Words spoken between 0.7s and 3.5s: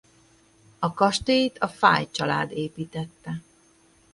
A kastélyt a Fáy család építette.